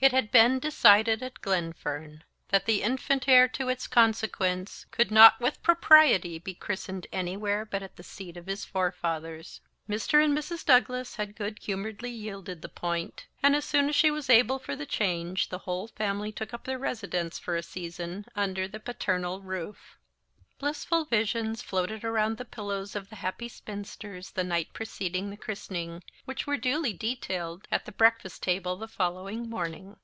It 0.00 0.12
had 0.12 0.30
been 0.30 0.58
decided 0.58 1.22
at 1.22 1.40
Glenfern 1.40 2.24
that 2.50 2.66
the 2.66 2.82
infant 2.82 3.26
heir 3.26 3.48
to 3.48 3.70
its 3.70 3.86
consequence 3.86 4.84
could 4.90 5.10
not 5.10 5.40
with 5.40 5.62
propriety 5.62 6.38
be 6.38 6.52
christened 6.52 7.06
any 7.10 7.38
where 7.38 7.64
but 7.64 7.82
at 7.82 7.96
the 7.96 8.02
seat 8.02 8.36
of 8.36 8.44
his 8.46 8.66
forefathers. 8.66 9.62
Mr. 9.88 10.22
and 10.22 10.36
Mrs. 10.36 10.62
Douglas 10.66 11.16
had 11.16 11.34
good 11.34 11.58
humouredly 11.58 12.10
yielded 12.10 12.60
the 12.60 12.68
point; 12.68 13.28
and, 13.42 13.56
as 13.56 13.64
soon 13.64 13.88
as 13.88 13.96
she 13.96 14.10
was 14.10 14.28
able 14.28 14.58
for 14.58 14.76
the 14.76 14.84
change, 14.84 15.48
the 15.48 15.60
whole 15.60 15.88
family 15.88 16.30
took 16.32 16.52
up 16.52 16.64
their 16.64 16.78
residence 16.78 17.38
for 17.38 17.56
a 17.56 17.62
season 17.62 18.26
under 18.36 18.68
the 18.68 18.80
paternal 18.80 19.40
roof. 19.40 19.96
Blissful 20.60 21.04
visions 21.04 21.60
floated 21.60 22.04
around 22.04 22.38
the 22.38 22.44
pillows 22.44 22.94
of 22.94 23.10
the 23.10 23.16
happy 23.16 23.48
spinsters 23.48 24.30
the 24.30 24.44
night 24.44 24.72
preceding 24.72 25.28
the 25.28 25.36
christening, 25.36 26.02
which 26.26 26.46
were 26.46 26.56
duly 26.56 26.92
detailed 26.92 27.66
at 27.72 27.84
the 27.86 27.92
breakfast 27.92 28.42
table 28.44 28.76
the 28.76 28.86
following 28.88 29.50
morning. 29.50 29.96